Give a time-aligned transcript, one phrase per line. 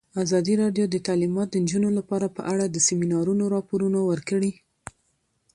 [0.23, 4.51] ازادي راډیو د تعلیمات د نجونو لپاره په اړه د سیمینارونو راپورونه ورکړي.